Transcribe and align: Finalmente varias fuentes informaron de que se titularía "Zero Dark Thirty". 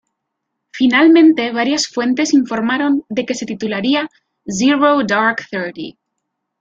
Finalmente 0.73 1.51
varias 1.51 1.85
fuentes 1.85 2.33
informaron 2.33 3.05
de 3.07 3.23
que 3.23 3.35
se 3.35 3.45
titularía 3.45 4.09
"Zero 4.47 5.03
Dark 5.05 5.45
Thirty". 5.47 5.95